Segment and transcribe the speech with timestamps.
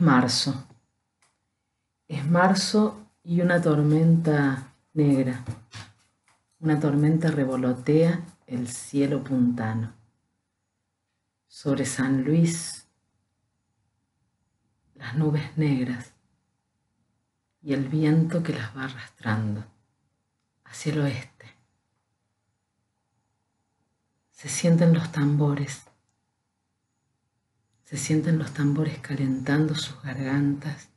[0.00, 0.66] Es marzo.
[2.08, 5.44] Es marzo y una tormenta negra.
[6.58, 9.92] Una tormenta revolotea el cielo puntano.
[11.48, 12.86] Sobre San Luis,
[14.94, 16.14] las nubes negras
[17.60, 19.66] y el viento que las va arrastrando
[20.64, 21.46] hacia el oeste.
[24.30, 25.89] Se sienten los tambores
[27.90, 30.90] se sienten los tambores calentando sus gargantas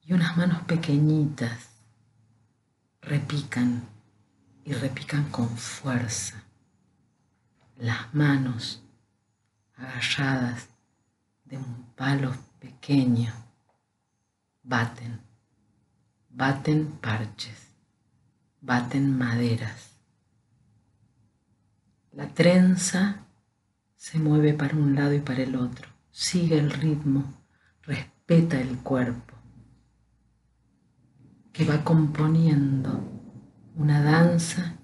[0.00, 1.70] y unas manos pequeñitas
[3.00, 3.82] repican
[4.64, 6.44] y repican con fuerza.
[7.78, 8.80] Las manos
[9.74, 10.68] agarradas
[11.46, 13.32] de un palo pequeño
[14.62, 15.20] baten,
[16.30, 17.58] baten parches,
[18.60, 19.96] baten maderas.
[22.12, 23.21] La trenza
[24.02, 27.22] se mueve para un lado y para el otro, sigue el ritmo,
[27.82, 29.36] respeta el cuerpo,
[31.52, 33.00] que va componiendo
[33.76, 34.74] una danza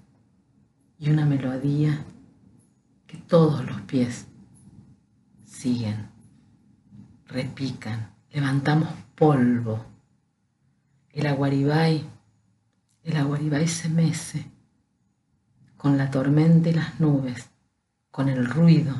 [0.97, 2.05] y una melodía
[3.07, 4.25] que todos los pies
[5.43, 6.09] siguen,
[7.27, 9.85] repican, levantamos polvo.
[11.09, 12.09] El aguaribay,
[13.03, 14.49] el aguaribay se mece
[15.75, 17.49] con la tormenta y las nubes,
[18.11, 18.95] con el ruido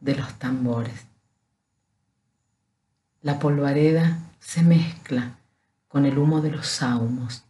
[0.00, 1.06] de los tambores.
[3.22, 5.38] La polvareda se mezcla
[5.88, 7.44] con el humo de los saumos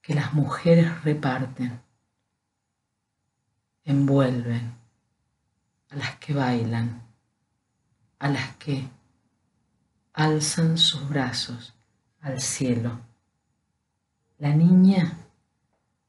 [0.00, 1.80] que las mujeres reparten,
[3.84, 4.72] envuelven
[5.90, 7.02] a las que bailan,
[8.20, 8.88] a las que
[10.12, 11.74] alzan sus brazos
[12.20, 13.00] al cielo.
[14.38, 15.18] La niña,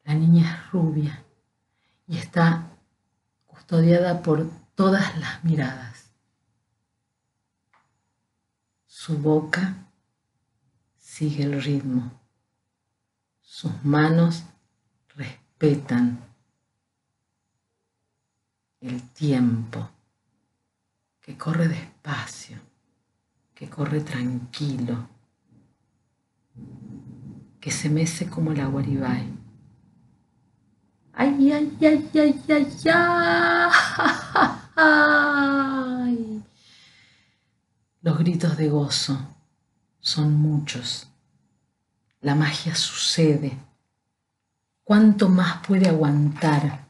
[0.04, 1.24] la niña es rubia
[2.08, 2.67] y está
[3.58, 6.12] custodiada por todas las miradas.
[8.86, 9.90] Su boca
[10.96, 12.12] sigue el ritmo.
[13.42, 14.44] Sus manos
[15.16, 16.24] respetan
[18.80, 19.90] el tiempo
[21.20, 22.60] que corre despacio,
[23.56, 25.10] que corre tranquilo,
[27.60, 29.37] que se mece como el aguaribay
[31.20, 32.68] Ay, ay, ay, ay, ay,
[34.76, 36.44] ay.
[38.04, 39.18] Los gritos de gozo
[40.00, 41.08] son muchos.
[42.22, 43.58] La magia sucede.
[44.84, 46.86] ¿Cuánto más puede aguantar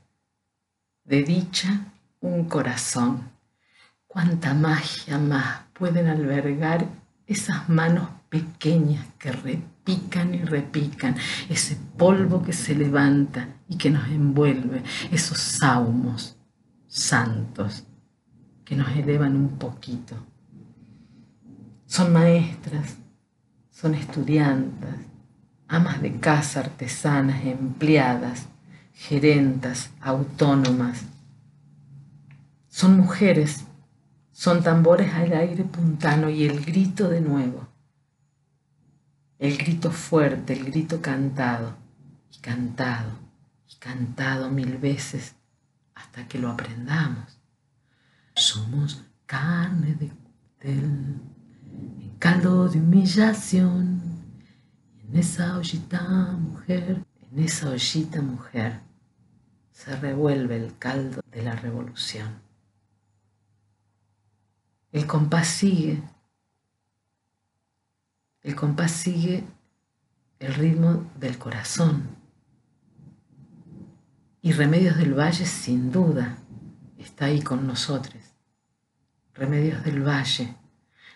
[1.05, 1.85] de dicha
[2.19, 3.31] un corazón?
[4.07, 6.85] ¿Cuánta magia más pueden albergar
[7.27, 11.15] esas manos pequeñas que repican y repican,
[11.49, 16.37] ese polvo que se levanta y que nos envuelve, esos saumos
[16.87, 17.83] santos
[18.63, 20.15] que nos elevan un poquito.
[21.85, 22.97] Son maestras,
[23.69, 24.95] son estudiantes,
[25.67, 28.47] amas de casa, artesanas, empleadas,
[28.93, 31.03] gerentas, autónomas.
[32.67, 33.65] Son mujeres,
[34.37, 37.67] son tambores al aire puntano y el grito de nuevo
[39.39, 41.75] el grito fuerte, el grito cantado,
[42.31, 43.11] y cantado,
[43.69, 45.35] y cantado mil veces
[45.93, 47.39] hasta que lo aprendamos.
[48.35, 51.21] Somos carne de cóctel,
[51.65, 54.01] en caldo de humillación,
[55.03, 58.81] en esa ollita mujer, en esa ollita mujer,
[59.71, 62.46] se revuelve el caldo de la revolución.
[64.91, 66.01] El compás sigue
[68.47, 69.43] el compás sigue
[70.39, 72.15] el ritmo del corazón.
[74.41, 76.37] Y Remedios del Valle sin duda
[76.97, 78.23] está ahí con nosotros.
[79.33, 80.55] Remedios del Valle,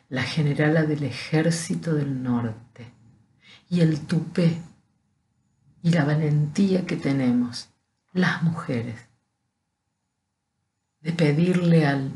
[0.09, 2.91] la generala del ejército del norte,
[3.69, 4.61] y el tupé
[5.81, 7.69] y la valentía que tenemos
[8.11, 9.07] las mujeres
[10.99, 12.11] de pedirle al,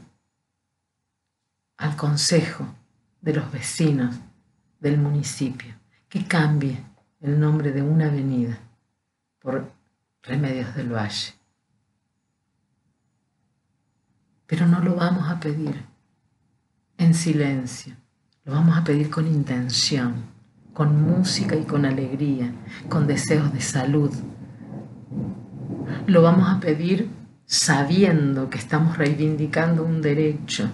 [1.78, 2.66] al consejo
[3.22, 4.16] de los vecinos
[4.80, 5.74] del municipio,
[6.10, 6.84] que cambie
[7.22, 8.60] el nombre de una avenida
[9.40, 9.72] por
[10.22, 11.34] Remedios del Valle.
[14.48, 15.86] Pero no lo vamos a pedir
[16.98, 17.96] en silencio,
[18.44, 20.24] lo vamos a pedir con intención,
[20.74, 22.54] con música y con alegría,
[22.90, 24.14] con deseos de salud.
[26.06, 27.10] Lo vamos a pedir
[27.46, 30.70] sabiendo que estamos reivindicando un derecho.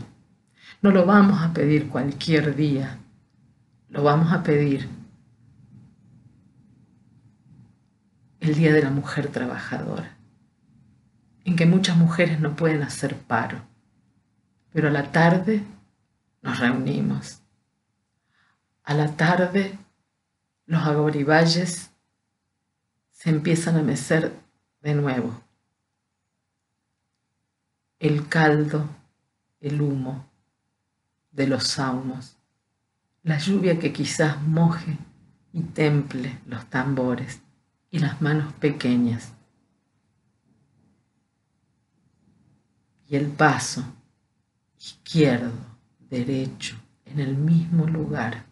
[0.81, 2.97] No lo vamos a pedir cualquier día,
[3.89, 4.89] lo vamos a pedir
[8.39, 10.17] el Día de la Mujer Trabajadora,
[11.45, 13.61] en que muchas mujeres no pueden hacer paro,
[14.73, 15.63] pero a la tarde
[16.41, 17.43] nos reunimos.
[18.83, 19.77] A la tarde
[20.65, 21.91] los agorivalles
[23.11, 24.33] se empiezan a mecer
[24.81, 25.43] de nuevo.
[27.99, 28.89] El caldo,
[29.59, 30.30] el humo
[31.31, 32.37] de los salmos,
[33.23, 34.97] la lluvia que quizás moje
[35.53, 37.41] y temple los tambores
[37.89, 39.33] y las manos pequeñas.
[43.07, 43.83] Y el paso
[44.79, 45.51] izquierdo,
[46.09, 46.75] derecho,
[47.05, 48.45] en el mismo lugar.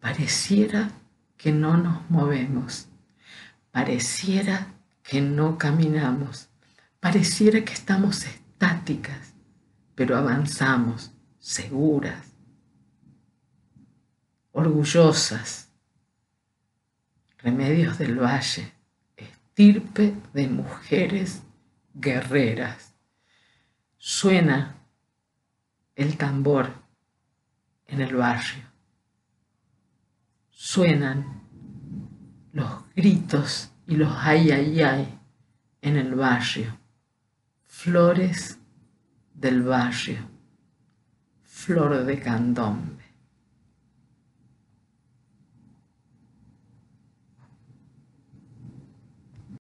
[0.00, 0.90] Pareciera
[1.36, 2.88] que no nos movemos,
[3.70, 6.48] pareciera que no caminamos,
[6.98, 9.34] pareciera que estamos estáticas,
[9.94, 12.32] pero avanzamos, seguras,
[14.52, 15.66] orgullosas.
[17.38, 18.70] Remedios del Valle,
[19.16, 21.42] estirpe de mujeres
[21.94, 22.94] guerreras.
[23.96, 24.76] Suena
[25.96, 26.70] el tambor
[27.86, 28.64] en el barrio.
[30.50, 31.40] Suenan
[32.52, 35.18] los gritos y los ay ay ay
[35.80, 36.78] en el barrio.
[37.64, 38.58] Flores
[39.32, 40.39] del barrio.
[41.60, 43.09] Flor de candombe.